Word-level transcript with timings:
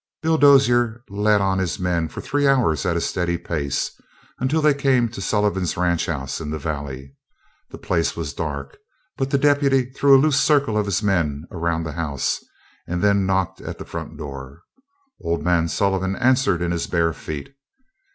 Bill 0.23 0.39
Dozier 0.39 1.03
led 1.11 1.41
on 1.41 1.59
his 1.59 1.77
men 1.77 2.07
for 2.07 2.21
three 2.21 2.47
hours 2.47 2.87
at 2.87 2.97
a 2.97 3.01
steady 3.01 3.37
pace 3.37 3.91
until 4.39 4.59
they 4.59 4.73
came 4.73 5.07
to 5.09 5.21
Sullivan's 5.21 5.77
ranch 5.77 6.07
house 6.07 6.41
in 6.41 6.49
the 6.49 6.57
valley. 6.57 7.13
The 7.69 7.77
place 7.77 8.17
was 8.17 8.33
dark, 8.33 8.77
but 9.15 9.29
the 9.29 9.37
deputy 9.37 9.91
threw 9.91 10.17
a 10.17 10.17
loose 10.19 10.41
circle 10.41 10.75
of 10.75 10.87
his 10.87 11.03
men 11.03 11.45
around 11.51 11.83
the 11.83 11.91
house, 11.91 12.43
and 12.87 13.03
then 13.03 13.27
knocked 13.27 13.61
at 13.61 13.77
the 13.77 13.85
front 13.85 14.17
door. 14.17 14.63
Old 15.23 15.43
man 15.43 15.67
Sullivan 15.67 16.15
answered 16.15 16.63
in 16.63 16.71
his 16.71 16.87
bare 16.87 17.13
feet. 17.13 17.53